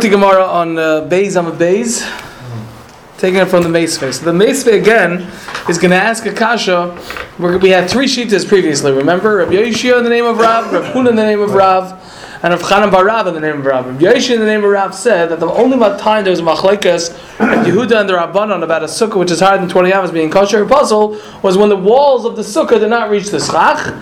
[0.00, 2.00] Zok Gemara on uh, Beis Amad Beis,
[3.18, 4.14] taking it from the Meisvei.
[4.14, 5.30] So the Meisvei again
[5.68, 6.98] is going to ask a kasha.
[7.38, 8.92] We're, we had three shitas previously.
[8.92, 11.92] Remember, Rav Yoshia in the name of Rav, Rav Huna in the name of Rav,
[12.42, 13.84] and Rav Chanan Bar Rabba in the name of Rav.
[13.84, 16.44] Rav Yoshia in the name of Rav said that the only time there was a
[16.44, 20.30] machlekes Yehuda and the Rabbanon about a sukkah which is higher than 20 hours being
[20.30, 23.94] kosher puzzle was when the walls of the sukkah did not reach the schach.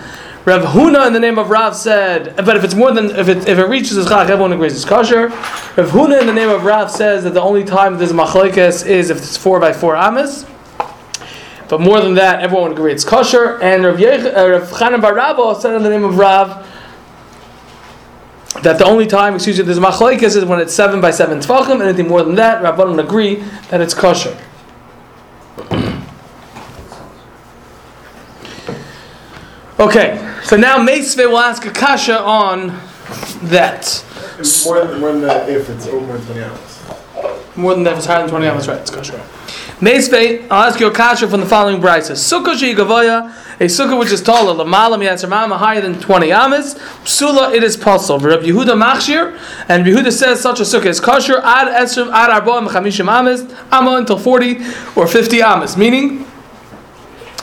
[0.45, 3.49] Rav Huna in the name of Rav said, but if it's more than if it
[3.49, 5.29] if it reaches the schach, everyone agrees it's kosher.
[5.29, 9.11] Rav Huna in the name of Rav says that the only time there's machlekes is
[9.11, 10.47] if it's four by four amas.
[11.69, 13.61] But more than that, everyone agrees it's kosher.
[13.61, 16.67] And Rav, Yech, uh, Rav Chanan said in the name of Rav
[18.63, 21.83] that the only time, excuse me, there's machlekes is when it's seven by seven tefachim.
[21.83, 23.37] Anything more than that, Rabbanon agree
[23.71, 24.37] that it's kosher.
[29.81, 32.69] Okay, so now Meisve will ask a kasha on
[33.45, 34.05] that.
[34.65, 36.85] More than, more than that if it's over 20 hours.
[37.57, 38.79] More than that, if it's higher than 20 hours, right?
[38.79, 39.19] It's kosher.
[39.81, 42.13] Meisve, I'll ask you a kasha from the following brisa.
[42.13, 46.75] Sukkah she'igavoya, a sukkah which is taller, lamala miyatzamama, higher than 20 amas.
[47.05, 48.19] Psula, it is possible.
[48.19, 49.39] Rabbi Yehuda machshir,
[49.69, 53.97] and Yehuda says such a sukkah is kosher, ad esrim, ad arba, mechamishim amas, amma
[53.97, 54.59] until 40
[54.97, 55.77] or 50 amas.
[55.77, 56.25] Meaning,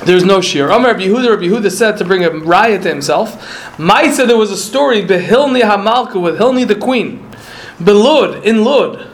[0.04, 0.70] there's no shear.
[0.70, 3.42] Amar Rabbi Yehuda, Rabbi Yehuda said to bring a riot to himself.
[3.78, 7.32] Maisa, there was a story, Behilni Hamalka, with Hilni the queen.
[7.80, 9.08] Belud, in Lud.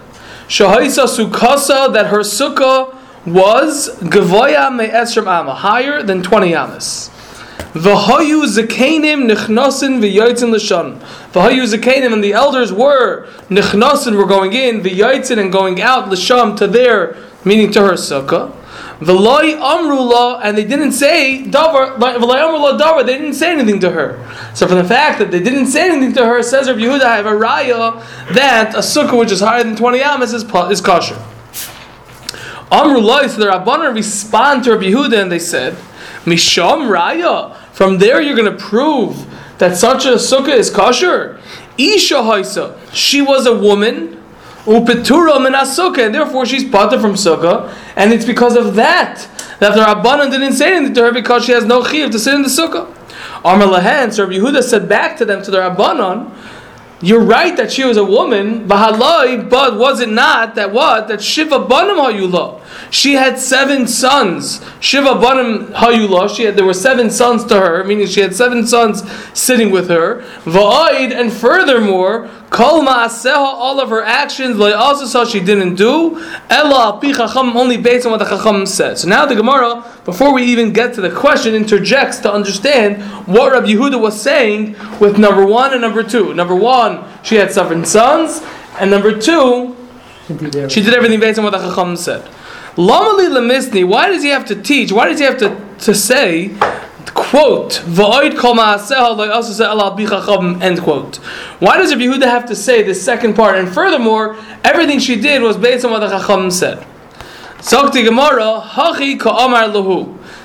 [0.47, 7.09] Shahaisa Sukasa, that her sukkah was Gavoya me Esrim Amma, higher than 20 Amas.
[7.73, 10.99] V'hayu zekanim nichnasin v'yotzin l'shon.
[11.31, 16.57] V'hayu zekanim, and the elders were nichnasin, were going in, v'yotzin, and going out l'sham
[16.57, 17.15] to their,
[17.45, 18.53] meaning to her sukkah.
[19.01, 21.97] V'loi amrula, and they didn't say davar.
[21.97, 23.05] Davar.
[23.05, 24.23] They didn't say anything to her.
[24.53, 27.15] So from the fact that they didn't say anything to her, says Rabbi Yehuda, I
[27.15, 27.99] have a raya
[28.35, 31.19] that a sukkah which is higher than twenty amas is is kosher.
[32.71, 35.73] Amrullah, so the Rabbanan respond to Rabbi Yehuda and they said,
[36.23, 37.55] Misham raya.
[37.73, 39.25] From there you're going to prove
[39.57, 41.39] that such a sukkah is kosher.
[41.77, 42.77] Isha haisa.
[42.93, 44.20] She was a woman.
[44.65, 49.27] Upetura min sukkah, and therefore she's pata from sukkah, and it's because of that
[49.59, 52.33] that the Rabbanan didn't say anything to her because she has no chiv to sit
[52.33, 52.87] in the sukkah.
[53.43, 56.31] Amar lahen, so Rabbi Yehuda said back to them to the Rabbanan,
[57.03, 61.07] you're right that she was a woman, Bahalai, but was it not that what?
[61.07, 62.61] That Shiva Banim Hayula.
[62.91, 64.63] She had seven sons.
[64.79, 66.29] Shiva Banim Hayula.
[66.29, 69.01] She had there were seven sons to her, meaning she had seven sons
[69.33, 70.21] sitting with her.
[70.43, 76.21] Va'id, and furthermore, Kol Ma'aseha, all of her actions, saw she didn't do.
[76.49, 79.01] Ella Pi Chacham, only based on what the Chacham says.
[79.01, 83.53] So now the Gemara, before we even get to the question, interjects to understand what
[83.53, 86.33] Rabbi Yehuda was saying with number one and number two.
[86.33, 88.41] Number one, she had seven sons,
[88.81, 89.77] and number two,
[90.67, 92.29] she did everything based on what the Chacham said.
[92.75, 93.87] Lamali lemisni.
[93.87, 94.91] Why does he have to teach?
[94.91, 96.49] Why does he have to, to say,
[97.31, 97.81] quote,
[100.61, 101.15] end quote.
[101.59, 103.57] Why does Rabbi Yehuda have to say this second part?
[103.57, 106.85] And furthermore, everything she did was based on what the Chacham said.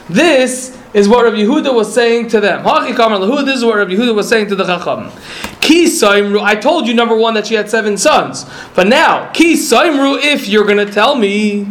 [0.08, 2.62] This is what Rabbi Yehuda was saying to them.
[2.62, 5.10] This is what Rabbi Yehuda was saying to the Chacham.
[5.60, 6.40] Ki saimru.
[6.40, 10.22] I told you number one that she had seven sons, but now ki saimru.
[10.22, 11.66] If you're going to tell me.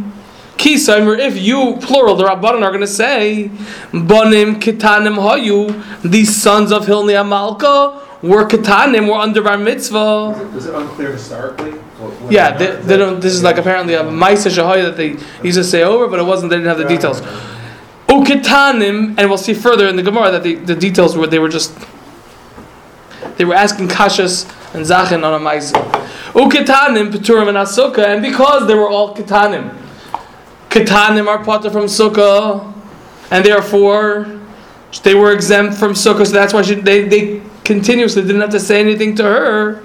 [0.57, 3.51] Kisaimer, if you, plural, the Rabbanan are going to say,
[3.91, 10.51] Bonim Kitanim Hayu, these sons of Hilni Amalka were Kitanim, were under Bar Mitzvah.
[10.55, 11.71] Is it unclear historically?
[11.71, 15.57] what Yeah, they, they don't, this is like apparently a Maisa Shahaya that they used
[15.57, 17.21] to say over, but it wasn't, they didn't have the details.
[18.07, 21.49] Ukitanim, and we'll see further in the Gemara that the, the details were, they were
[21.49, 21.77] just,
[23.37, 25.81] they were asking Kashas and Zachin on a Maisa.
[26.31, 29.81] Ukitanim, Peturim and Asuka, and because they were all Kitanim,
[30.75, 32.73] Ketanim are potter from Sukkah,
[33.31, 34.41] and therefore
[35.03, 38.59] they were exempt from Sukkah, so that's why she, they, they continuously didn't have to
[38.59, 39.81] say anything to her.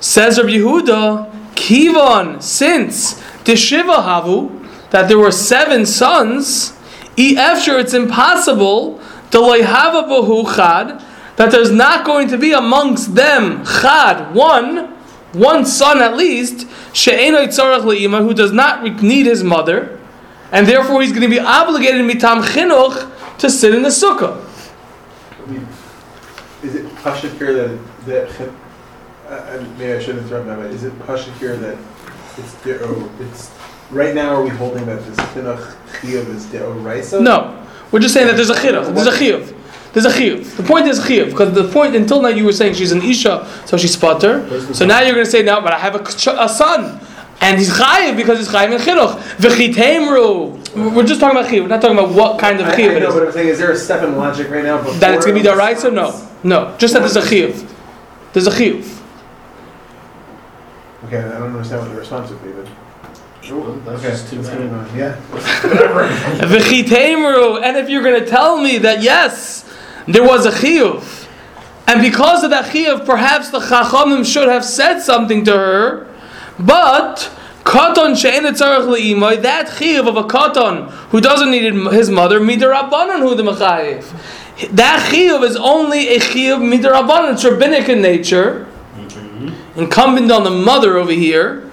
[0.00, 6.76] Says Rabbi Yehuda, Kivon, since Deshiva Havu, that there were seven sons,
[7.16, 8.98] e after it's impossible,
[9.30, 11.04] Deloihava Bahu Chad,
[11.36, 14.93] that there's not going to be amongst them Chad, one,
[15.34, 20.00] one son at least, she'enoi tzarach le'ima, who does not need his mother,
[20.52, 24.40] and therefore he's going to be obligated mitam chinuch to sit in the sukkah.
[25.42, 25.66] I mean,
[26.62, 28.50] Is it Pasha here that, that,
[29.28, 31.76] uh, maybe I shouldn't interrupt now, but is it Pasha here that
[32.38, 33.50] it's, oh, it's,
[33.90, 37.22] right now are we holding that this Chinuch Chiyuv is Deoraisa?
[37.22, 38.94] No, we're just saying that there's a chinuch.
[38.94, 39.53] There's a chiyuv.
[39.94, 40.56] There's a chiyuv.
[40.56, 43.48] The point is chiyuv because the point until now you were saying she's an isha,
[43.64, 44.44] so she's sputter.
[44.74, 47.00] So now you're going to say no, but I have a, a son,
[47.40, 49.18] and he's chayiv because he's chayiv in chinuch.
[49.38, 50.92] V'chitemru.
[50.94, 51.62] We're just talking about chiyuv.
[51.62, 53.14] We're not talking about what kind of I, I chiyuv it know, is.
[53.14, 54.80] but I'm saying, is there a step in logic right now?
[54.98, 55.92] That it's going to be before daraisa?
[55.94, 56.76] No, no.
[56.76, 57.72] Just that there's a chiyuv.
[58.32, 59.00] There's a chiyuv.
[61.04, 62.66] Okay, I don't understand what the response would be, but.
[63.46, 64.58] That's Okay, just too let's bad.
[64.60, 64.96] move on.
[64.96, 65.20] Yeah.
[66.40, 67.62] V'chitemru.
[67.62, 69.64] And if you're going to tell me that yes,
[70.06, 71.28] there was a chiyuv,
[71.86, 76.06] and because of that chiyuv, perhaps the chachamim should have said something to her,
[76.58, 77.30] but
[77.64, 83.20] katon she'en etzarech le'imoy, that chiyuv of a katon who doesn't need his mother, midarabanan
[83.20, 84.04] hu the mechayiv.
[84.70, 87.34] That chiyuv is only a chiyuv midarabanan.
[87.34, 89.80] It's rabbinic in nature, mm-hmm.
[89.80, 91.63] incumbent on the mother over here.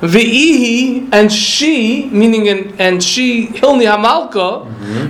[0.00, 4.64] Ve'ihi and she, meaning and, and she Hilni Hamalka,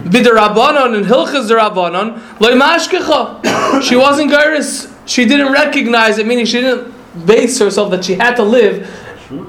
[0.04, 3.82] bidarabanon and Hilchas darabanon loy mashkecha.
[3.82, 4.94] She wasn't gairis.
[5.06, 6.94] She didn't recognize it, meaning she didn't
[7.26, 8.88] base herself that she had to live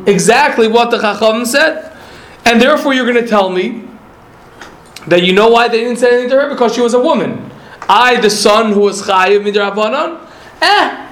[0.06, 1.95] exactly what the Chacham said,
[2.45, 3.85] and therefore you're going to tell me
[5.07, 7.50] that you know why they didn't say anything to her because she was a woman.
[7.88, 10.19] I, the son who was chayiv midarabanon,
[10.62, 11.08] eh.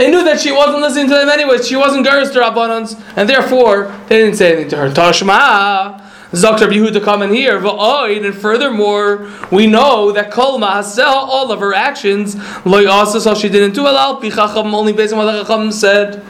[0.00, 1.68] They knew that she wasn't listening to them anyways.
[1.68, 4.88] She wasn't Geras to Rabbanans, and therefore they didn't say anything to her.
[4.88, 6.00] Tashma,
[6.30, 7.60] Zaktar Yehuda come in here.
[7.60, 13.34] V'oid, and furthermore, we know that Kol Ma'aseh, all of her actions, Lo Yasa, so
[13.34, 16.24] she didn't do Alal Pichacham, only based on what the Chacham said.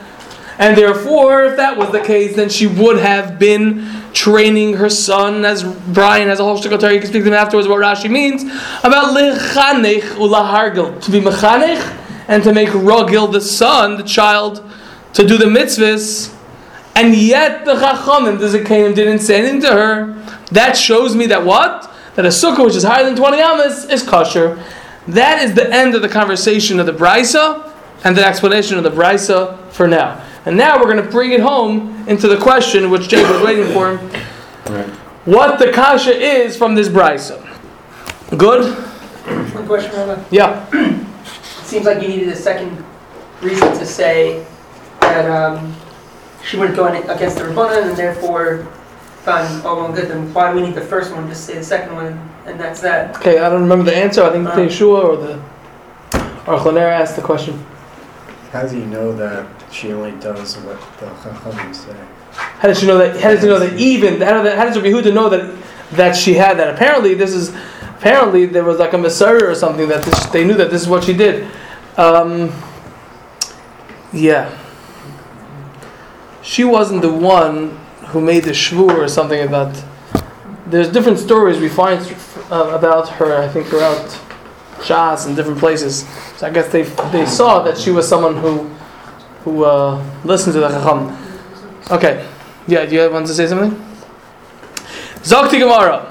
[0.58, 5.44] And therefore, if that was the case, then she would have been training her son,
[5.44, 8.42] as Brian has a whole shtickle you can speak to him afterwards what Rashi means,
[8.82, 11.98] about lechanech ulahargel, to be mechanech,
[12.30, 14.64] and to make Rogil the son, the child,
[15.14, 16.32] to do the mitzvahs,
[16.94, 20.12] and yet the Chachamim, the Zakanim, didn't say anything to her.
[20.52, 21.92] That shows me that what?
[22.14, 24.62] That a sukkah which is higher than 20 amas is kosher.
[25.08, 27.68] That is the end of the conversation of the Brisa
[28.04, 30.24] and the explanation of the Brisa for now.
[30.46, 33.72] And now we're going to bring it home into the question which Jake was waiting
[33.72, 33.96] for.
[33.96, 34.90] Him.
[35.24, 37.40] What the kasha is from this Brisa.
[38.38, 38.72] Good?
[39.52, 40.22] One question, Rabbi.
[40.30, 41.06] Yeah.
[41.70, 42.84] It seems like you needed a second
[43.40, 44.44] reason to say
[45.02, 45.72] that um,
[46.44, 48.64] she wouldn't go in against the Rabbanan and therefore,
[49.22, 50.08] fine, all well, good.
[50.08, 51.28] Then why do we need the first one?
[51.28, 53.16] Just say the second one, and that's that.
[53.18, 54.24] Okay, I don't remember the answer.
[54.24, 54.56] I think the Uh.
[54.56, 55.34] Yeshua or the
[56.48, 57.64] or Chonera asked the question.
[58.50, 61.94] How do you know that she only does what the Chachamim say?
[62.32, 63.20] How does she know that?
[63.20, 64.20] How does she know that even?
[64.20, 65.56] How did, how does Rabbi Yehuda know that
[65.92, 66.74] that she had that?
[66.74, 67.54] Apparently, this is
[68.00, 70.88] apparently there was like a Messiah or something that this, they knew that this is
[70.88, 71.46] what she did.
[71.98, 72.50] Um,
[74.10, 74.56] yeah,
[76.42, 79.84] she wasn't the one who made the shvur or something about.
[80.66, 82.00] There's different stories we find
[82.50, 83.36] uh, about her.
[83.36, 84.06] I think throughout
[84.78, 86.08] Shas and different places.
[86.38, 86.82] So I guess they
[87.12, 88.64] they saw that she was someone who
[89.44, 91.14] who uh, listened to the Chacham.
[91.90, 92.26] Okay.
[92.66, 93.72] Yeah, do you want to say something?
[95.22, 96.09] Zokti Gemara.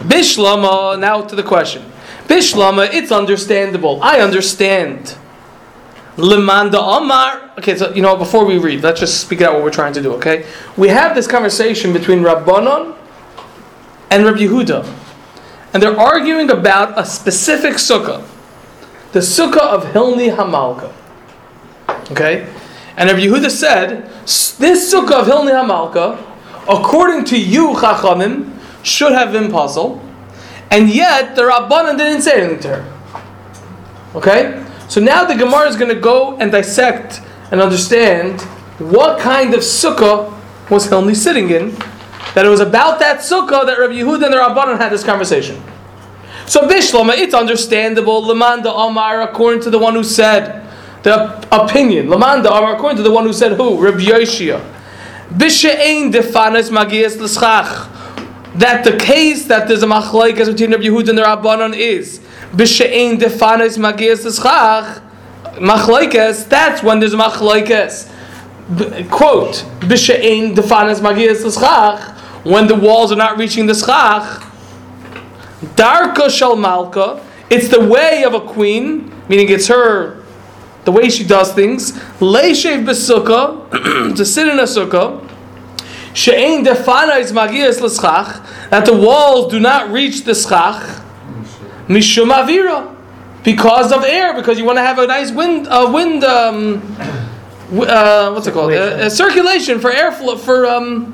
[0.00, 1.84] Bishlama, now to the question.
[2.26, 4.02] Bishlama, it's understandable.
[4.02, 5.16] I understand.
[6.16, 7.52] Lemanda Amar.
[7.58, 10.02] Okay, so you know, before we read, let's just speak out what we're trying to
[10.02, 10.46] do, okay?
[10.76, 12.96] We have this conversation between Rabbanon
[14.10, 14.96] and Rabbi Yehuda.
[15.72, 18.26] And they're arguing about a specific sukkah.
[19.12, 20.92] The sukkah of Hilni Hamalka.
[22.10, 22.48] Okay?
[22.96, 24.08] And Rabbi Yehuda said,
[24.58, 26.18] this sukkah of Hilni Hamalka,
[26.68, 30.02] according to you, Chachamim, should have been puzzle,
[30.70, 33.00] and yet the Rabbanan didn't say anything to her.
[34.14, 34.64] Okay?
[34.88, 37.20] So now the Gemara is going to go and dissect
[37.50, 38.40] and understand
[38.78, 40.32] what kind of sukkah
[40.70, 41.74] was Hilni sitting in,
[42.34, 45.60] that it was about that sukkah that Rabbi Yehuda and the Rabbanan had this conversation.
[46.46, 50.66] So Bishlama, it's understandable, Lamanda Amar, according to the one who said,
[51.02, 53.82] the opinion, Lamanda Amar, according to the one who said who?
[53.82, 54.60] Rabbi Yoshia.
[55.30, 57.88] Bishe'ein defanes magias l'schach.
[58.56, 62.18] That the case that there's a machlaikas between Rabbi Yehuda and the Rabbanon is
[62.52, 65.02] Bishe'ein defanes magias l'schach.
[65.56, 68.10] Machlaikas, that's when there's a machlaikas.
[68.76, 72.16] B- Quote, Bishe'ein defanes magias l'schach.
[72.44, 74.42] When the walls are not reaching the schach.
[75.76, 77.24] Darka shal malka.
[77.50, 80.24] It's the way of a queen, meaning it's her,
[80.84, 81.92] the way she does things.
[82.20, 85.26] Leishev besukkah, to sit in a sukkah.
[86.12, 90.82] She'ein defana is magias l'schach, that the walls do not reach the schach.
[91.86, 92.96] Mishum avira,
[93.44, 96.96] because of air, because you want to have a nice wind, uh, wind, um,
[97.72, 98.72] uh, what's it called?
[98.72, 101.12] Uh, uh, circulation for airflow, for, um,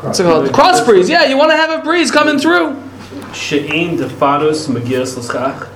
[0.00, 0.52] what's it called?
[0.52, 1.08] Cross breeze.
[1.08, 2.76] Yeah, you want to have a breeze coming through.
[3.34, 5.68] she'ein defados magias l'schach,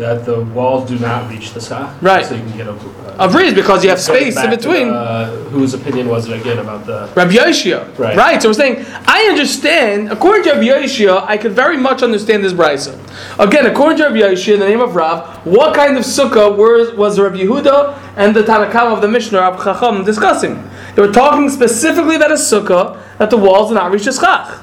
[0.00, 2.02] that the walls do not reach the schach.
[2.02, 2.24] Right.
[2.24, 2.72] So you can get a.
[2.72, 4.88] Uh, Agrees because you have space in back to, between.
[4.88, 7.10] uh, whose opinion was it again about the?
[7.14, 7.98] Rabbi Yoshia.
[7.98, 8.40] Right.
[8.40, 12.54] So we're saying, I understand, according to Rabbi Yoshia, I could very much understand this
[12.54, 12.98] brisa.
[13.38, 16.94] Again, according to Rabbi Yoshia, in the name of Rav, what kind of sukkah was,
[16.94, 20.54] was Rabbi Yehuda and the Tanakam of the Mishnah, Rabbi Chacham, discussing?
[20.94, 24.58] They were talking specifically about a sukkah that the walls do not reach the schach.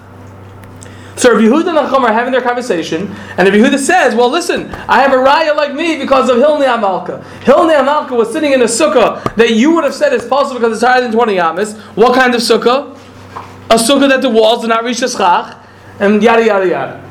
[1.18, 3.08] So Rabbi Yehuda and Chacham are having their conversation,
[3.38, 6.66] and Rabbi Yehuda says, "Well, listen, I have a raya like me because of Hilni
[6.68, 7.24] Amalka.
[7.42, 10.74] Hilni Amalka was sitting in a sukkah that you would have said is possible because
[10.78, 11.76] it's higher than twenty amas.
[11.96, 12.96] What kind of sukkah?
[13.72, 15.58] A sukkah that the walls do not reach the schach,
[16.00, 17.04] and yada yada yada.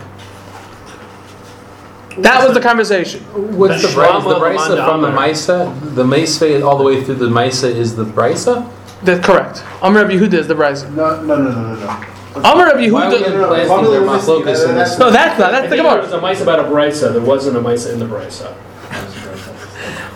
[2.18, 3.20] That was the conversation.
[3.58, 5.20] What's the, The bri- is the Shlama brisa from the Amanda.
[5.20, 5.94] Maisa?
[5.96, 8.70] The Maisa all the way through the Maisa is the brisa?
[9.02, 9.62] That's correct.
[9.82, 10.90] Amr Rabbi Yehuda is the brisa.
[10.94, 12.06] No, no, no, no, no,
[12.42, 12.50] no.
[12.52, 13.18] Amr Rabbi Why are we Yehuda.
[13.18, 14.60] getting no, planting Family their Listening, in this?
[14.62, 15.48] that's- No, that's not.
[15.48, 16.18] I That's the think there was Gemara.
[16.18, 17.12] a mice about a brisa.
[17.12, 18.52] There wasn't a mice in the brisa.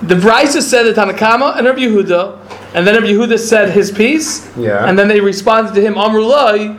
[0.03, 2.39] The brisa said the Tanakama and Rabbi Yehuda,
[2.75, 4.49] and then Rabbi Yehuda said his piece.
[4.57, 4.87] Yeah.
[4.89, 6.79] And then they responded to him, Amrulai,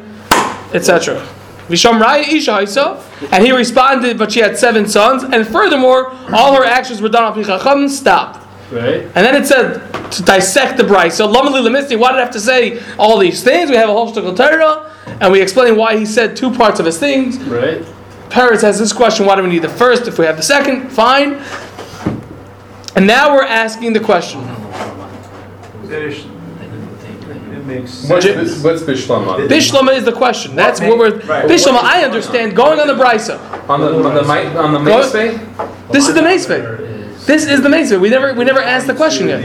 [0.74, 1.22] etc.
[1.70, 3.00] Visham Raya Isha Haisa,
[3.32, 7.24] and he responded, but she had seven sons, and furthermore, all her actions were done
[7.24, 8.42] on Pichacham, stop.
[8.72, 9.04] Right.
[9.04, 9.82] And then it said
[10.14, 11.12] to dissect the bride.
[11.14, 13.70] So Lamali Lamisti, why did I have to say all these things?
[13.70, 16.86] We have a whole shtickle Torah, and we explain why he said two parts of
[16.86, 17.38] his things.
[17.40, 17.84] Right.
[18.30, 20.90] Paris has this question: Why do we need the first if we have the second?
[20.90, 21.42] Fine.
[22.96, 24.40] And now we're asking the question.
[25.90, 28.64] It makes What's, sense.
[28.64, 29.48] what's Bishlama?
[29.48, 30.56] Bishlama is the question.
[30.56, 31.20] That's what we're.
[31.26, 31.46] Right.
[31.46, 32.56] Bishlama, I understand.
[32.56, 33.38] Going on the brisa.
[33.70, 35.92] On the on the mi- on the Go- Maisa?
[35.92, 37.01] This is the Meisvei.
[37.26, 38.00] This is the Meisvei.
[38.00, 39.42] We never we never asked the question yet.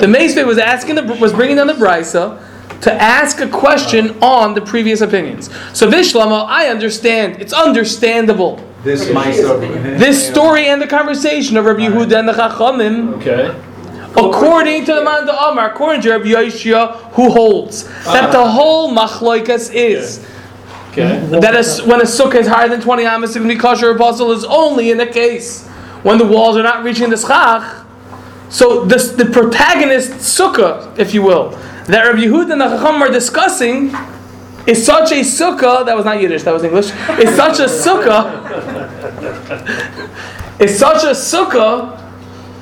[0.00, 2.40] The Meisvei was asking the was bringing down the brisa
[2.82, 5.50] to ask a question on the previous opinions.
[5.72, 7.40] So Bishlama, I understand.
[7.40, 8.62] It's understandable.
[8.84, 9.98] This Okay, she is mice opinion.
[9.98, 13.48] This story and the conversation of Rabbi Yehuda and the Chachamim, Okay.
[14.12, 18.92] according to the man the Amar, according to Rabbi Yoshia, who holds that the whole
[18.92, 20.24] machloikas is
[20.92, 21.18] Okay.
[21.40, 23.98] that a, when a sukkah is higher than 20 amas, it can be kosher or
[23.98, 25.68] puzzle is only in the case
[26.06, 27.84] when the walls are not reaching the schach.
[28.48, 31.50] So this, the protagonist sukkah, if you will,
[31.88, 33.92] that Rabbi Yehuda and the Chacham are discussing
[34.68, 38.30] is such a sukkah, that was not Yiddish, that was English, is such a sukkah,
[40.60, 42.00] is such a sukkah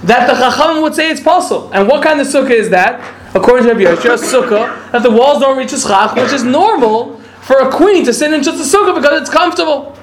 [0.05, 1.71] that the Chacham would say it's possible.
[1.75, 3.03] And what kind of sukkah is that?
[3.37, 7.21] According to Rabbi Yoshua, sukkah that the walls don't reach the schach, which is normal
[7.43, 9.95] for a queen to sit in just a sukkah because it's comfortable.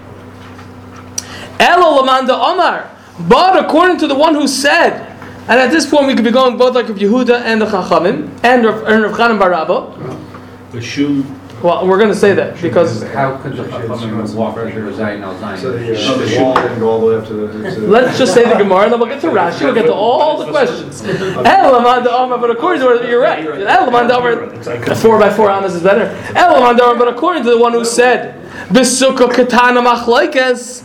[1.60, 2.90] Elo lamanda Omar.
[3.28, 5.08] But according to the one who said,
[5.48, 8.30] and at this point we could be going both like Rav Yehuda and the Chachamim
[8.44, 10.72] and Rav, and Rav Chanan Barabba.
[10.72, 11.25] The shoe.
[11.62, 15.58] Well, we're going to say that because How could the Chachamim walk into Zayin al
[15.58, 15.86] So Zayin?
[15.86, 17.75] the, uh, the wall didn't go all the way up to the.
[17.75, 19.66] to let's just say the Gemara, and then we'll get to Rashi.
[19.66, 21.01] We'll get to all the questions.
[21.06, 23.46] El lamanda Omar, but according to you're right.
[23.46, 26.06] El lamanda Omar, four by four amas is better.
[26.36, 30.84] El lamanda Omar, but according to the one who said, B'sukkah katana machlaikas.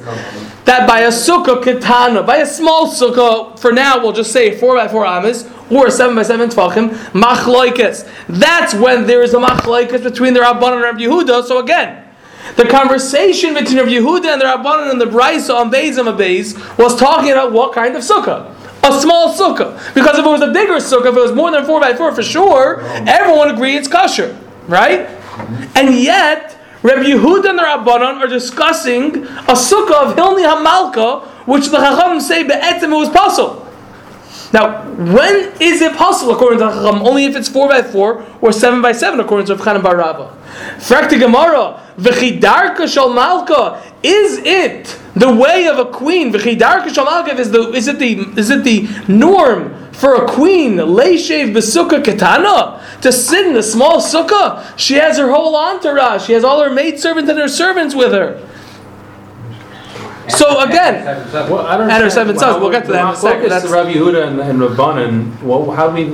[0.66, 4.74] that by a sukkah kitana, by a small sukkah, for now we'll just say four
[4.74, 8.08] by four amas or seven by seven tvachim, machloikas.
[8.28, 11.44] That's when there is a machloikas between the Rabbanan and Rabbi Yehuda.
[11.44, 12.04] So again,
[12.56, 16.96] the conversation between Rabbi Yehuda and the Rabbanan and the Brisa on Beis and was
[16.98, 18.52] talking about what kind of sukkah.
[18.82, 19.94] A small sukkah.
[19.94, 22.14] Because if it was a bigger sukkah, if it was more than four by four
[22.14, 24.36] for sure, everyone agreed it's kosher.
[24.68, 25.08] Right?
[25.74, 26.55] And yet,
[26.86, 32.20] Rabbi Yehuda and the Rabbanon are discussing a sukkah of Hilni Hamalka, which the Chacham
[32.20, 33.66] say be'etzim it was possible.
[34.52, 37.02] Now, when is it possible according to the Chacham?
[37.02, 39.96] Only if it's four by four or seven by seven, according to Rav Chanan Bar
[39.96, 40.38] Rabba.
[40.76, 43.82] Frakti Gemara, v'chidarka shal malka.
[44.04, 46.32] Is it the way of a queen?
[46.32, 50.76] V'chidarka shal malka is the is it the is it the norm for a queen?
[50.76, 54.76] Leishev b'sukkah ketana to sit in a small sukkah.
[54.78, 56.24] She has her whole entourage.
[56.26, 58.42] She has all her maidservants and her servants with her.
[60.28, 62.12] So again, Well, I don't And her understand.
[62.12, 62.60] seven sons.
[62.60, 63.48] We'll get to that in a second.
[63.48, 65.40] That's- Rabbi Yehuda and, and Rabbanan.
[65.42, 66.04] Well, how do we?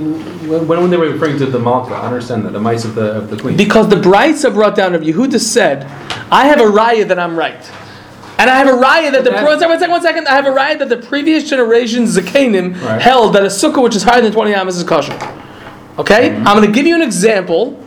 [0.48, 3.12] When, when they were referring to the Malka, I understand that the mice of the
[3.16, 3.56] of the queen.
[3.56, 5.84] Because the Brisa brought down of Yehuda said,
[6.30, 7.64] I have a raya that I'm right.
[8.42, 10.26] And I have a riot that the one second, one second, one second.
[10.26, 13.00] I have a raya that the previous generation's Zakanim Right.
[13.00, 15.12] held that a sukkah which is higher than 20 amas is kosher.
[15.96, 16.30] Okay?
[16.30, 16.48] Mm-hmm.
[16.48, 17.78] I'm going to give you an example,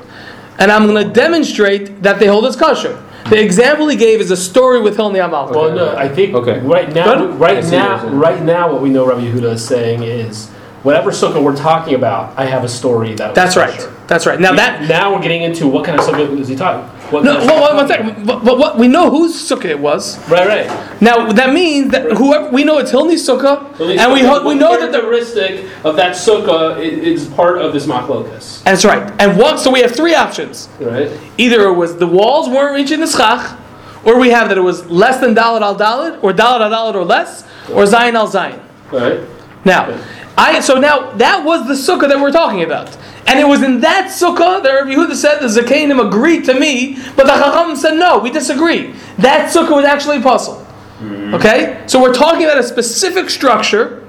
[0.58, 3.04] and I'm going to demonstrate that they hold it's kosher.
[3.30, 5.50] The example he gave is a story with Hilni Amal.
[5.52, 6.60] Well, no, I think Okay.
[6.62, 7.36] right now, Good.
[7.38, 10.50] Right what now, right now, what we know Rabbi Yehuda is saying is
[10.86, 13.34] whatever sukkah we're talking about, I have a story that.
[13.34, 13.74] That's right.
[13.74, 13.92] kosher.
[14.08, 14.40] That's right.
[14.40, 16.88] Now that now we're getting into what kind of sukkah is he talking?
[17.12, 18.26] What No, well, one, one second.
[18.26, 20.18] But, but what we know whose sukkah it was.
[20.30, 21.02] Right, right.
[21.02, 24.80] Now that means that whoever we know it's Hilni's sukkah, and we ho- we know
[24.80, 29.12] that the characteristic of that sukkah is part of this machlokas, that's right.
[29.20, 29.60] And what?
[29.60, 30.70] So we have three options.
[30.80, 31.12] right?
[31.40, 33.58] Either it was the walls weren't reaching the schach,
[34.04, 36.94] or we have that it was less than dalit al dalit, or dalit al dalit
[36.96, 38.62] or less, or zayin al zayin.
[38.92, 39.28] Right.
[39.66, 39.90] Now,
[40.38, 42.96] I so now that was the sukkah that we're talking about,
[43.28, 46.98] and it was in that sukkah that Rabbi Yehuda said the Zakainim agreed to me,
[47.16, 48.94] but the Chacham said no, we disagree.
[49.18, 50.56] That sukkah was actually puzzle.
[51.00, 51.34] Hmm.
[51.36, 54.08] Okay, so we're talking about a specific structure,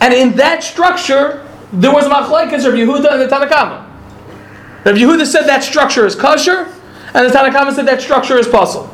[0.00, 3.86] and in that structure there was machlekes Rabbi Yehuda and the Tanakama.
[4.84, 6.66] Rabbi Yehuda said that structure is kosher,
[7.14, 8.92] and the Tanakama said that structure is puzzle.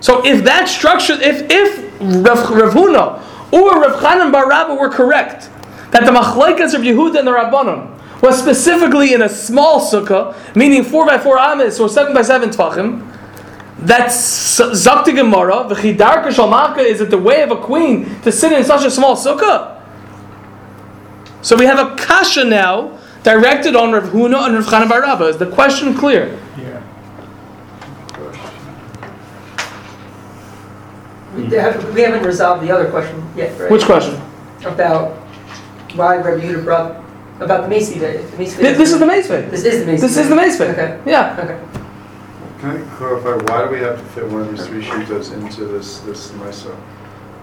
[0.00, 4.88] So if that structure, if if Rav, Rav Huna or Rav Chanan Bar Rabba were
[4.88, 5.50] correct,
[5.90, 10.82] that the machlekes of Yehuda and the Rabbanon was specifically in a small sukkah, meaning
[10.84, 13.04] four by four amis or seven by seven tvachim,
[13.78, 15.66] that's Zakti Gemara.
[15.68, 18.90] The Chidarka Shalmaka is it the way of a queen to sit in such a
[18.90, 19.80] small sukkah?
[21.42, 25.26] So we have a kasha now directed on Rav Huna and Rav Chanan Bar Rabba.
[25.26, 26.38] Is the question clear?
[26.58, 26.67] Yeah.
[31.50, 33.70] We have- we haven't resolved the other question yet, right?
[33.70, 34.20] Which question?
[34.66, 35.12] About
[35.94, 36.96] why Rabbi Yehuda brought,
[37.40, 38.20] about the Macy Day.
[38.30, 38.62] the Macy Day.
[38.70, 40.28] This, this is the Mace This is the Macy This is Day.
[40.28, 41.36] the Mace Okay, Yeah.
[41.38, 41.56] okay.
[42.60, 45.64] Can I clarify, why do we have to fit one of these three shitas into
[45.64, 46.70] this, this MISA?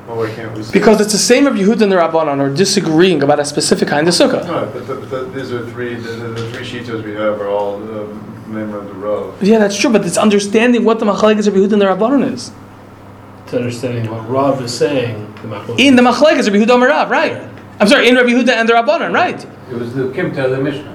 [0.07, 0.61] Well, why can't we?
[0.63, 3.87] say- Because it's the same of Yehud and the Rabbanon are disagreeing about a specific
[3.87, 4.45] kind of sukkah.
[4.45, 7.39] No, but, the- but the- these are three, the, the the three shitas we have
[7.41, 9.31] are all, um, member of the row.
[9.41, 12.51] Yeah, that's true, but it's understanding what the machlekes of Yehud and the Rabbanon is.
[13.55, 15.75] To understanding what Rav is saying, the.
[15.77, 17.41] In the machlekes of Yehud and Rav, right?
[17.79, 19.41] I'm sorry, in Rabbi Yehuda and the Rabbanon, right?
[19.71, 20.91] It was the Kimta, the Mishnah.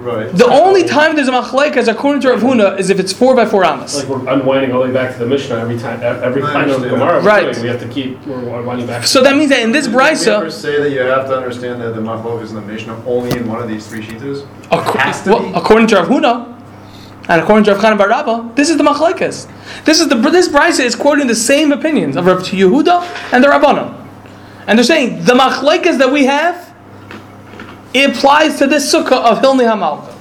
[0.00, 0.32] Right.
[0.32, 3.46] The only time there's a machlekes according to Rav Huna is if it's four by
[3.46, 3.96] four amas.
[3.96, 6.70] Like we're unwinding all the way back to the Mishnah every time, every I kind
[6.72, 7.00] of understand.
[7.00, 7.52] Gemara Right.
[7.52, 9.04] doing, we have to keep we're unwinding back.
[9.06, 11.80] So that means that in this Did we ever say that you have to understand
[11.82, 14.44] that the machlok is in the Mishnah only in one of these three shitas?
[14.70, 16.55] acco- has to well, according to Rav Huna
[17.28, 19.50] and according to Rav Chanan Bar Rabba, this is the machlekes.
[19.84, 23.48] This is the this brisa is quoting the same opinions of Rav Yehuda and the
[23.48, 24.06] Rabbanon,
[24.66, 26.74] and they're saying the machlekes that we have
[27.94, 30.12] it applies to this sukkah of Hilni Hamalka.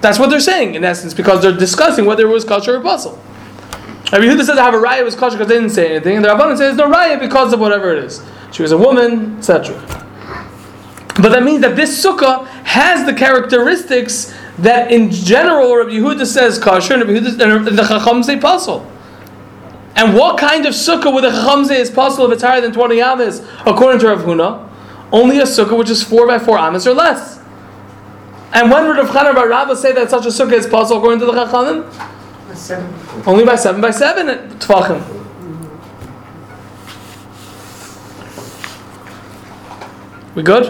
[0.00, 3.18] That's what they're saying in essence because they're discussing whether it was kosher or puzzle.
[4.12, 6.24] Rabbi Yehuda says I have a raya was kosher because they didn't say anything, and
[6.24, 8.22] the Rabbanon says no raya because of whatever it is.
[8.52, 9.74] She was a woman, etc.
[11.20, 16.58] But that means that this sukkah has the characteristics that in general Rabbi Yehuda says
[16.58, 18.90] kosher and, Yehuda, and the Chacham say puzzle.
[19.94, 22.72] And what kind of sukkah would the Chacham say is puzzle if it's higher than
[22.72, 24.68] 20 amas according to Rav Huna?
[25.12, 27.38] Only a sukkah which is 4 by 4 amas or less.
[28.52, 31.20] And when would Rav Chanan Bar Rabba say that such a sukkah is puzzle according
[31.20, 33.26] to the Chachamim?
[33.26, 34.26] Only by 7 by 7
[34.58, 35.16] tvachim.
[40.34, 40.66] We good?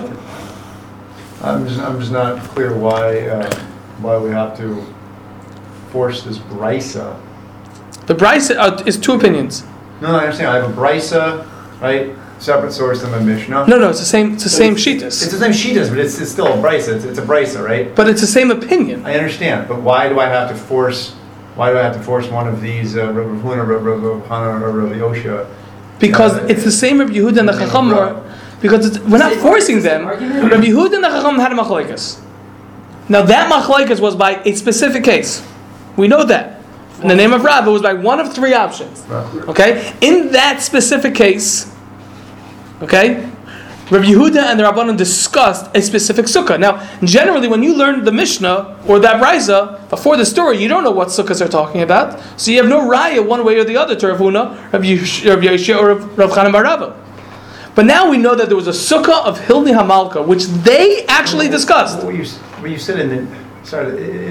[1.42, 3.66] I'm just, I'm just not clear why, uh,
[4.00, 4.84] why we have to
[5.90, 7.18] force this brisa.
[8.06, 9.64] The Bryce uh, is two opinions.
[10.00, 11.46] No, no, I understand, I have a brisa,
[11.80, 13.66] right, separate source than my Mishnah.
[13.66, 14.34] No, no, it's the same.
[14.34, 17.04] It's the same It's shitas, the same shitas, but it's, it's still a brisa, it's,
[17.04, 17.94] it's a brisa, right?
[17.94, 19.04] but it's the same opinion.
[19.06, 21.12] I understand, but why do I have to force,
[21.54, 24.64] why do I have to force one of these, uh, Rav Huna, Rav Rav Hana,
[24.64, 25.48] or Rav Yosha?
[25.98, 27.88] Because Yeah, it's the same Rabbi Yehuda and the Chacham.
[28.60, 30.06] because it's, we're not forcing them.
[30.06, 32.20] Rabbi Yehuda and the Chacham had a machlekes.
[33.08, 35.46] Now that machlekes was by a specific case.
[35.96, 36.60] We know that.
[37.02, 39.04] In the name of Rav, it was by one of three options.
[39.10, 39.94] Okay?
[40.00, 41.70] In that specific case,
[42.82, 43.30] okay,
[43.88, 46.58] Rabbi Yehuda and the Rabbanon discussed a specific sukkah.
[46.58, 50.82] Now, generally, when you learn the Mishnah or that Brisa before the story, you don't
[50.82, 53.76] know what sukkahs are talking about, so you have no raya one way or the
[53.76, 57.05] other to Rav Huna, Rabbi Yeshua, or Rav Rav Chanan Bar Rabba.
[57.76, 61.48] But now we know that there was a sukkah of Hilni Hamalka, which they actually
[61.48, 62.02] discussed.
[62.02, 62.24] What you,
[62.60, 63.88] what you said in the, sorry,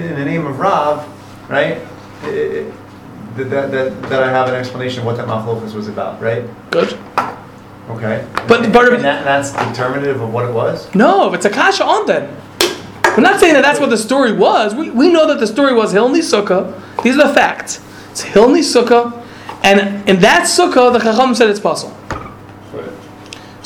[0.08, 1.06] in the name of Rav,
[1.48, 1.78] right?
[2.24, 2.72] i- i-
[3.36, 6.42] That, that, that, that I have an explanation of what that machlokas was about, right?
[6.70, 6.98] Good.
[7.90, 8.26] Okay.
[8.48, 10.92] But- but- And that, that's determinative of what it was?
[10.94, 12.34] No, it's a kasha on then.
[13.14, 14.74] We're not saying that that's what the story was.
[14.74, 16.72] We, we know that the story was Hilni Sukkah.
[17.02, 17.80] These are the facts.
[18.10, 19.22] It's Hilni Sukkah,
[19.62, 21.94] and in that Sukkah, the Chacham said it's possible.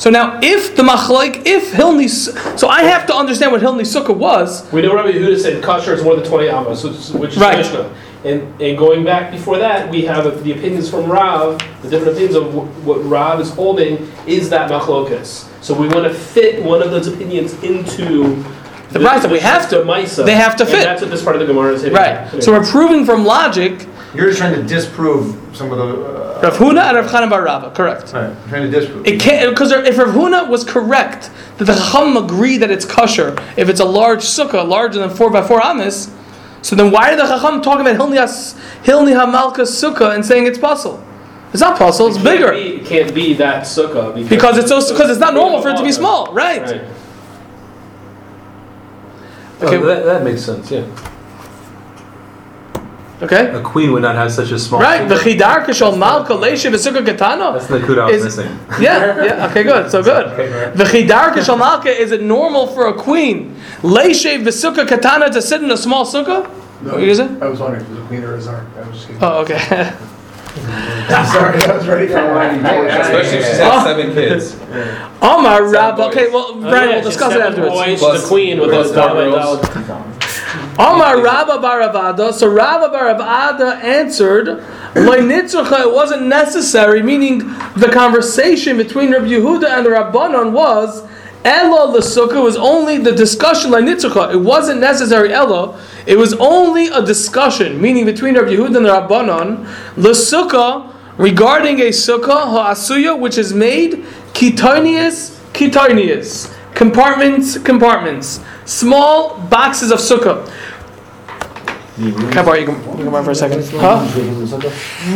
[0.01, 2.09] So now, if the machlaik, if Hilni,
[2.57, 4.67] so I have to understand what Hilni Sukkah was.
[4.73, 6.83] We know Rabbi Yehuda said kosher is more than 20 amos,
[7.13, 7.59] which is- Right.
[7.59, 7.87] Mishnah.
[8.25, 12.35] And, and going back before that, we have the opinions from Rav, the different opinions
[12.35, 12.51] of
[12.83, 15.45] what Rav is holding is that machlokas.
[15.61, 18.43] So we want to fit one of those opinions into
[18.89, 19.83] The Brisa, we have to.
[19.83, 20.25] Misa.
[20.25, 20.83] They have to And fit.
[20.83, 21.95] that's what this part of the Gemara is hitting.
[21.95, 22.41] Right.
[22.43, 25.85] So we're proving from logic You're just trying to disprove some of the.
[26.05, 27.71] Uh, Rav Huna and Rav Chanan Bar Rabba.
[27.71, 28.11] Correct.
[28.13, 29.07] Right, trying to disprove.
[29.07, 33.35] It can't because if Rav Huna was correct that the Chacham agree that it's kosher
[33.57, 36.13] if it's a large sukkah larger than four by four amis,
[36.61, 40.45] so then why did the Chacham talking about Hilni Has- Hilni Hamalka sukkah and saying
[40.45, 41.01] it's puzzle?
[41.53, 42.07] It's not puzzle.
[42.07, 45.19] It's It bigger be- It can't be that sukkah because, because it's so because it's
[45.19, 46.61] not normal for it to be small, right?
[46.63, 46.81] Right.
[49.61, 49.77] Okay.
[49.77, 50.71] Oh, that, that makes sense.
[50.71, 50.85] Yeah,
[53.21, 53.51] Okay.
[53.53, 54.81] a queen would not have such a small.
[54.81, 55.07] Right.
[55.07, 55.37] The sukkah.
[55.37, 57.53] chidar kishal malka leisha v'sukkah katana.
[57.53, 58.59] That's the kuda I was Is- missing.
[58.81, 60.75] Yeah, yeah, okay, good, so good.
[60.75, 65.61] The chidar kishal malka, is it normal for a queen, leisha v'sukkah katana, to sit
[65.61, 66.49] in a small sukkah?
[66.81, 67.29] No, What is it?
[67.41, 68.65] I was wondering if it was a queen or a czar.
[68.75, 69.21] I was just kidding.
[69.23, 69.93] Oh, okay.
[70.53, 72.65] I'm Sorry, I was ready for one.
[72.65, 74.13] Especially if she's had seven oh.
[74.13, 74.55] kids.
[75.21, 77.73] Omar Seven Rabba, okay, well, Oh, Brian, yeah, we'll discuss it seven afterwards.
[77.73, 79.87] boys, Plus- the queen with those the four diamond girls.
[79.87, 80.10] dollar.
[80.81, 84.63] Omar Rabba bar Rav Ada, so Rabba bar Rav Ada answered,
[84.95, 91.03] "My nitzrucha, it wasn't necessary, meaning the conversation between Rabbi Yehuda and the Rabbanon was,
[91.45, 93.73] Ella l'sukkah was only the discussion.
[93.73, 95.73] It wasn't necessary Ella.
[96.07, 99.67] It was only a discussion, meaning between Rabbi Yehuda and the Rabbanon,
[99.97, 100.85] l'sukkah
[101.17, 110.49] regarding a sukkah ha'asuya which is made kitonius kitonius compartments compartments small boxes of sukkah.
[112.01, 113.63] Can I borrow you can, you can borrow for a second?
[113.79, 114.01] Huh?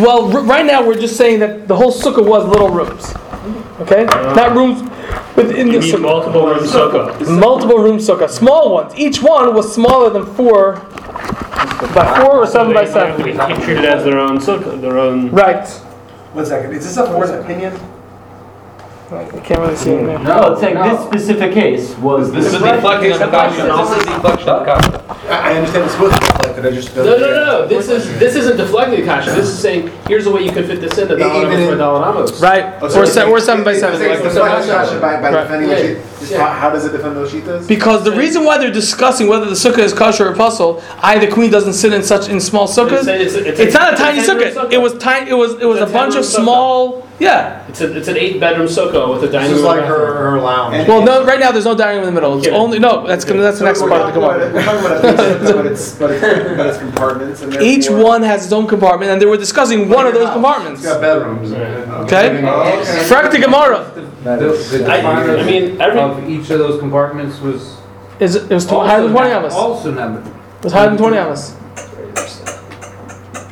[0.02, 3.13] Well, r- right now we're just saying that the whole sukkah was little rooms.
[3.82, 4.06] Okay?
[4.06, 4.82] Uh, Not rooms
[5.36, 6.02] within the sukkah.
[6.02, 7.39] multiple room sukkah.
[7.39, 8.30] Multiple room sukkah.
[8.30, 8.93] Small ones.
[8.95, 10.76] Each one was smaller than four
[11.93, 13.21] by four or seven by seven.
[13.24, 15.30] can treat it as their own sukkah, their own.
[15.32, 15.67] Right.
[16.34, 17.74] One second, is this a fourth opinion?
[19.12, 20.18] I can't really see it now.
[20.24, 22.32] No, it's like this specific case was.
[22.32, 23.62] This is deflecting on the kasha.
[23.62, 25.15] This is deflection on the kasha.
[25.30, 26.96] I I understand it's supposed to be reflected, I just.
[26.96, 27.68] No, no, no, no.
[27.68, 29.30] This is this isn't deflecting the kasha.
[29.32, 31.70] This is saying here's a way you could fit this in the Even dollar in-
[31.70, 32.41] by dollar amos.
[32.41, 32.74] Right.
[32.82, 34.00] Oh, so Or, it's se- like- or seven by it's seven.
[34.00, 34.86] like Like the the flag seven.
[34.86, 35.44] kasha by, by Right.
[35.44, 35.76] defending Yeah.
[35.76, 35.98] the sheet.
[36.20, 36.39] Just Yeah.
[36.48, 37.68] how, how does it defend those sheetas?
[37.68, 41.28] Because the reason why they're discussing whether the sukkah is kosher or puzzle, I the
[41.28, 43.08] queen doesn't sit in such in small sukkahs.
[43.08, 44.72] It's, it's, It's not a tiny 10-room sukkah.
[44.74, 45.30] It was tiny.
[45.30, 46.44] It was it was a a bunch of 10-room sukkah.
[46.44, 47.05] small.
[47.17, 47.65] Yeah.
[47.69, 49.71] It's, a, it's an eight bedroom sukkah with a dining This is room.
[49.71, 50.08] like and bathroom.
[50.17, 50.88] her, her lounge.
[50.88, 51.23] Well, no.
[51.25, 52.38] Right now, there's no dining room in the middle.
[52.38, 52.54] It's Yeah.
[52.56, 53.08] only no.
[53.08, 53.41] That's gonna.
[53.41, 54.54] That's the next we're part of the talking about, Gemara.
[54.54, 56.21] we're talking about a big but it's, but it's,
[56.58, 57.67] but it's compartments and therefore.
[57.67, 60.84] Each one has its own compartment, and they were discussing one of those compartments.
[60.84, 61.51] It's got bedrooms.
[61.51, 62.43] and- Okay.
[62.45, 62.84] Oh, okay.
[63.10, 64.01] Frak the Gemara The,
[64.36, 67.78] the I, definer I mean, every of each of those compartments was
[68.19, 69.54] is it was tw- also higher than twenty num- amas.
[69.54, 70.25] Also numbered.
[70.28, 71.56] It was higher than twenty amas.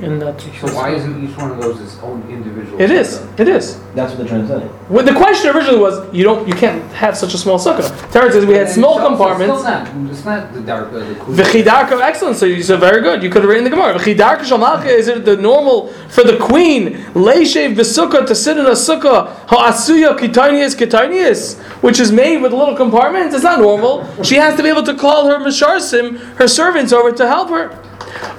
[0.04, 0.40] In that.
[0.42, 2.82] So why isn't each one of those its own individual?
[2.82, 3.20] It is.
[3.20, 3.40] sukkah?
[3.40, 3.80] It is.
[3.96, 4.70] That's what they're trying to say.
[4.90, 8.12] Well, the question originally was you don't you can't have such a small sukkah.
[8.12, 9.62] Terrence says we had small it's also compartments.
[9.62, 11.36] Still not, it's not the dark, uh, the cool.
[11.36, 12.38] V'chidarka, excellent.
[12.38, 13.24] So you said very good.
[13.24, 13.94] You could have written the Gemara.
[13.98, 18.72] V'chidarka shamalka is it the normal for the queen leishev v'sukkah to sit in a
[18.72, 23.36] sukkah ha'asuya kitanius kitanius, which is made with little compartments?
[23.36, 24.06] It's not normal.
[24.24, 27.83] She has to be able to call her misharsim, her servants, over to help her.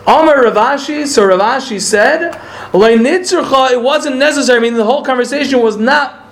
[0.06, 1.06] Amar Rav Ashi.
[1.06, 2.40] So Rav Ashi said.
[2.76, 4.58] It wasn't necessary.
[4.58, 6.22] I mean, the whole conversation was not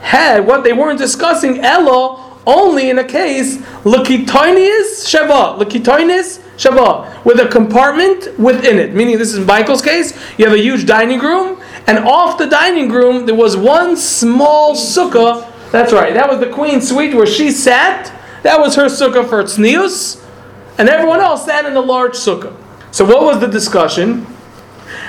[0.00, 5.58] had what they weren't discussing Elo only in a case Lakitoinius Shaba.
[5.58, 7.24] Lakitoinius Shaba.
[7.24, 8.94] With a compartment within it.
[8.94, 12.90] Meaning this is Michael's case, you have a huge dining room, and off the dining
[12.90, 15.44] room there was one small sukkah.
[15.72, 18.12] That's right, that was the queen's suite where she sat.
[18.42, 20.24] That was her sukkah for tznius,
[20.78, 22.54] and everyone else sat in the large sukkah.
[22.90, 24.26] So what was the discussion?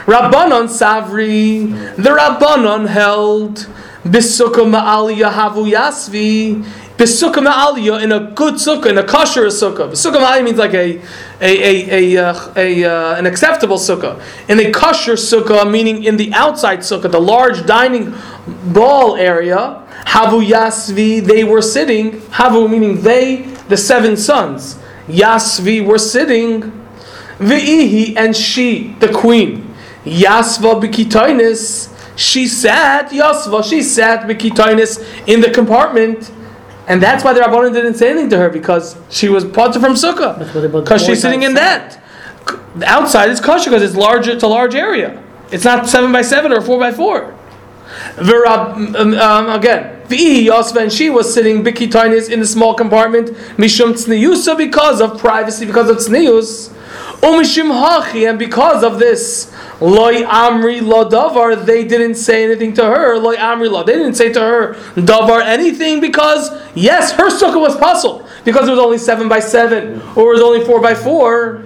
[0.05, 3.67] Rabbanon Savri, the Rabbanon held
[4.03, 6.63] Bisukkah Ma'aliyah Havu Yasvi,
[6.97, 9.89] Bisukkah Ma'aliyah in a good sukkah, in a kosher sukkah.
[9.89, 11.01] Bisukkah Ma'aliyah means like a,
[11.39, 14.21] a, a, a, uh, a, uh, an acceptable sukkah.
[14.49, 18.13] In a kosher sukkah, meaning in the outside sukkah, the large dining
[18.73, 24.79] ball area, Havu Yasvi, they were sitting, Havu meaning they, the seven sons.
[25.09, 26.71] Yasvi were sitting,
[27.39, 29.75] Ve'ihi, and she, the queen.
[30.05, 36.31] Yasva b'kitoinis, she sat, Yasva, she sat b'kitoinis in the compartment.
[36.87, 39.93] And that's why the Rabbanon didn't say anything to her, because she was part from
[39.93, 40.39] Sukkah.
[40.71, 42.01] Because she's sitting in that.
[42.83, 45.21] Outside is kosher because it's larger, it's a large area.
[45.51, 47.38] It's not 7 by 7 or 4 by 4
[48.15, 53.93] Virab, um, um, again, V'ihi and she was sitting b'kitoinis in the small compartment, Mishum
[53.93, 56.69] tzniusa, because of privacy, because of tznius.
[57.21, 62.83] Umishim hachi, and because of this, loy amri lo davar, they didn't say anything to
[62.83, 63.17] her.
[63.17, 67.75] Loy amri lo, they didn't say to her davar anything because yes, her sukkah was
[67.75, 68.25] puzzle.
[68.45, 71.63] because it was only seven by seven or it was only four by four.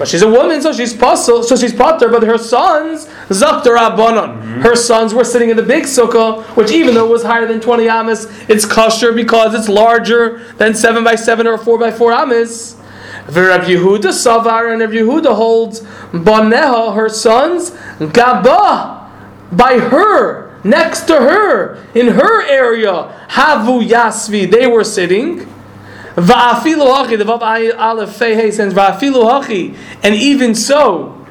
[0.00, 2.08] But she's a woman, so she's puzzled, so she's potter.
[2.08, 4.60] But her sons, zakter abanon, mm-hmm.
[4.62, 7.60] her sons were sitting in the big sukkah, which even though it was higher than
[7.60, 12.14] twenty amas, it's kosher because it's larger than seven by seven or four by four
[12.14, 12.76] amas.
[13.28, 15.82] Rabbi Yehuda savar and Rabbi Yehuda holds
[16.12, 19.06] baneha, her sons, gaba,
[19.52, 25.46] by her, next to her, in her area, havu yasvi, they were sitting.
[26.16, 27.40] Va'afilu hachi, the vav
[27.78, 31.26] aleph fei hey says va'afilu hachi, and even so,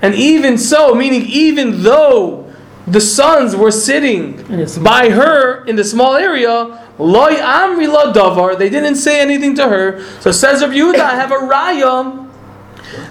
[0.00, 2.52] and even so, meaning even though
[2.86, 4.36] the sons were sitting
[4.82, 9.68] by her in the small area, loy amri la davar, they didn't say anything to
[9.68, 10.04] her.
[10.20, 12.28] So says Rabbi Yehuda, I have a raya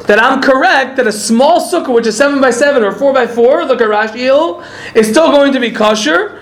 [0.05, 3.25] that I'm correct that a small sukkah, which is seven by seven or four by
[3.25, 6.39] four, look at Rashi, is still going to be kosher,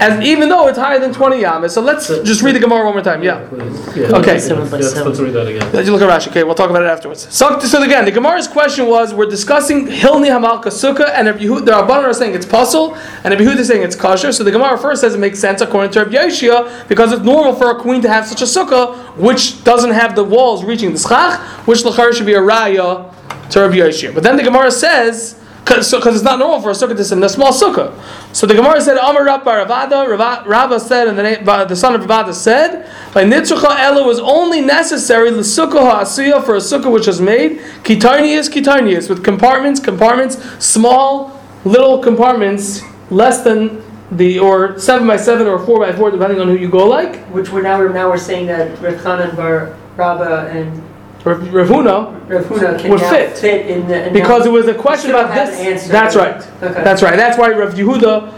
[0.00, 1.70] and even though it's higher than twenty yamas.
[1.70, 3.22] So let's just read the Gemara one more time.
[3.22, 3.36] Yeah.
[3.38, 4.34] Okay.
[4.34, 5.72] Let's, let's read that again.
[5.72, 6.28] Let's look at Rashi.
[6.28, 7.32] Okay, we'll talk about it afterwards.
[7.32, 11.64] So, so again, the Gemara's question was: We're discussing Hilni Hamalka Sukkah, and Rabbi Yehuda,
[11.64, 14.32] the Rabbanan are saying it's puzzle, and Rabbi Yehuda is saying it's kosher.
[14.32, 17.54] So the Gemara first says it makes sense according to Rabbi Yeshua because it's normal
[17.54, 20.98] for a queen to have such a sukkah which doesn't have the walls reaching the
[20.98, 23.12] schach, which lachar should be a raya
[23.50, 24.12] to Rabbi Yeshua.
[24.12, 25.40] But then the Gemara says.
[25.64, 27.98] Because so, it's not normal for a sukkah to sit in a small sukkah.
[28.34, 32.02] So the Gemara said, Amar Rabba Ravada, Rava- said, and the, name, the son of
[32.02, 37.06] Ravada said, by Nitzrucha Ela was only necessary the sukkah ha'asiyah for a sukkah which
[37.06, 45.06] was made, kitarnius, kitarnius, with compartments, compartments, small, little compartments, less than the, or 7
[45.06, 47.24] by 7 or 4 by 4 depending on who you go like.
[47.28, 50.82] Which we're now, we're now we're saying that Rav Chanan Bar Rabba and
[51.24, 53.38] Rav Huna, Rav Huna Would fit.
[53.38, 54.10] fit in the.
[54.12, 55.84] because it was a question about this.
[55.84, 55.90] an.
[55.90, 56.36] That's right.
[56.36, 56.84] Okay.
[56.84, 57.16] That's right.
[57.16, 58.32] That's why Rav Yehuda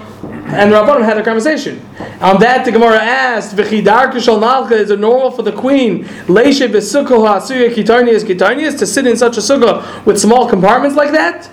[0.46, 1.85] and Rabbanim had a conversation.
[2.20, 6.66] On that, the Gemara asked, "V'chidar kishal malcha is it normal for the queen leishe
[6.68, 11.49] b'sukkah ha'asuya kitarnias kitarnias to sit in such a sukkah with small compartments like that?"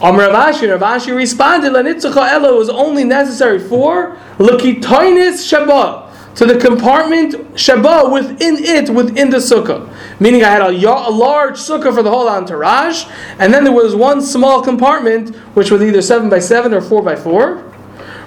[0.00, 6.58] Amar Rav Ashi, Ravashi responded, "Lanitzcha elo was only necessary for lekitainis shabbat." To the
[6.58, 9.92] compartment Shabbat within it, within the sukkah.
[10.20, 13.04] Meaning, I had a, a large sukkah for the whole entourage,
[13.38, 17.02] and then there was one small compartment, which was either 7 by 7 or 4
[17.02, 17.70] by 4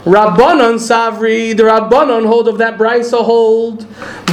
[0.06, 3.86] Rabbanon Savri, the Rabbanon hold of that Brisa hold,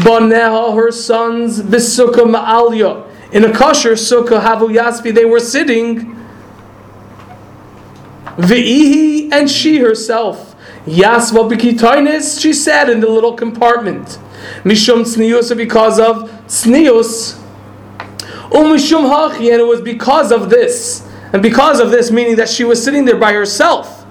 [0.03, 3.07] Boneha, her sons, Bisukkah Ma'alya.
[3.33, 6.17] In a kosher sukkah, Havu Yaspi, they were sitting.
[8.37, 10.50] Ve'ihi, and she herself.
[10.91, 14.19] Yasva Bikitainis, she sat in the little compartment.
[14.65, 17.39] Mishum Tznius, because of Tznius.
[18.51, 21.07] Umishum Hachi, and it was because of this.
[21.33, 24.05] And because of this, meaning that she was sitting there by herself.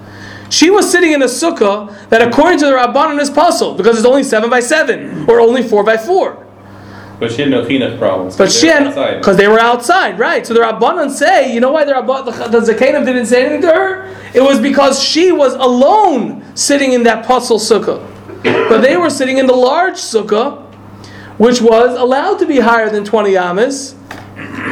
[0.48, 4.06] She was sitting in a sukkah that, according to the Rabbanon, is puzzled because it's
[4.06, 6.46] only seven by seven or only four by four.
[7.20, 8.36] But she had no chinuch problems.
[8.36, 9.18] But she had outside.
[9.18, 10.46] because they were outside, right?
[10.46, 13.60] So the Rabbanon say, you know why the Rabban, the, the Zakanim didn't say anything
[13.62, 14.16] to her?
[14.32, 18.00] It was because she was alone sitting in that puzzle sukkah,
[18.42, 20.66] but they were sitting in the large sukkah,
[21.36, 23.94] which was allowed to be higher than twenty amas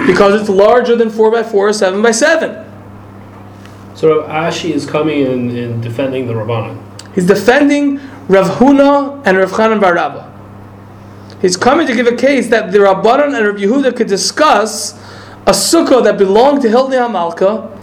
[0.07, 2.65] because it's larger than four by four or seven by seven.
[3.95, 6.81] So Ashi is coming in and defending the Rabbanan.
[7.15, 7.97] He's defending
[8.29, 10.28] Rav Huna and Rav Chanan Bar Rabba.
[11.41, 14.93] He's coming to give a case that the Rabbanan and Rabbi Yehuda could discuss
[15.47, 17.75] a sukkah that belonged to Hilni Hamalka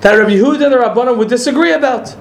[0.00, 2.14] that Rabbi Yehuda and the Rabbanan would disagree about.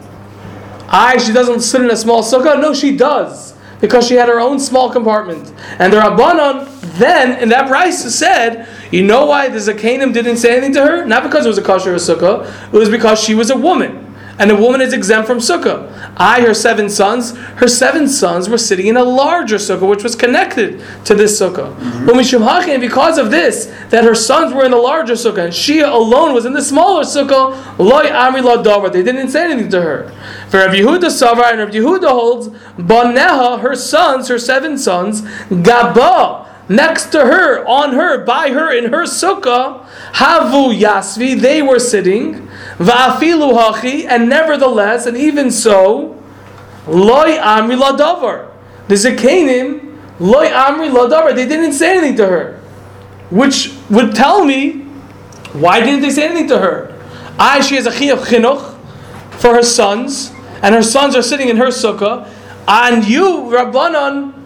[0.87, 2.59] I, she doesn't sit in a small sukkah.
[2.59, 3.53] No, she does.
[3.79, 5.53] Because she had her own small compartment.
[5.77, 10.51] And the Rabbanan then, in that price, said, you know why the Zakanim didn't say
[10.51, 11.05] anything to her?
[11.05, 14.08] Not because it was a kosher sukkah, it was because she was a woman.
[14.39, 15.91] And a woman is exempt from sukkah.
[16.15, 20.15] I, her seven sons, her seven sons were sitting in a larger sukkah, which was
[20.15, 21.75] connected to this sukkah.
[21.75, 22.43] Mm-hmm.
[22.43, 25.81] Hachi, and because of this, that her sons were in the larger sukkah, and she
[25.81, 28.91] alone was in the smaller sukkah, loy amri la davar.
[28.93, 30.09] They didn't say anything to her.
[30.49, 32.47] For Rav Yehuda Savar, and Rav Yehuda holds,
[32.77, 38.93] Baneha, her sons, her seven sons, Gaba, next to her, on her, by her, in
[38.93, 46.21] her sukkah, Havu Yasvi, they were sitting, Va'afilu Hachi, and nevertheless, and even so,
[46.87, 48.51] Loi Amri Ladavar.
[48.87, 52.59] The Zakanim, Loi Amri Ladavar, they didn't say anything to her.
[53.29, 54.85] Which would tell me,
[55.53, 56.95] why didn't they say anything to her?
[57.37, 58.77] I, she has a of Chinuch
[59.39, 62.27] for her sons, and her sons are sitting in her sukkah,
[62.67, 64.38] and you, Rabbanon,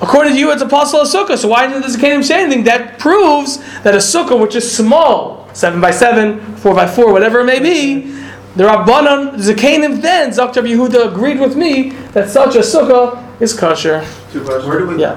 [0.00, 1.38] According to you, it's apostle of sukkah.
[1.38, 2.64] So why didn't the Zakanim say anything?
[2.64, 7.40] That proves that a sukkah, which is small, seven by seven, four by four, whatever
[7.40, 8.12] it may be,
[8.56, 13.52] the Rabbanon, the Zakanim then, Zaktar Yehuda agreed with me that such a sukkah is
[13.58, 14.06] kosher.
[14.32, 14.66] Two questions.
[14.66, 15.00] Where do we?
[15.00, 15.14] Yeah.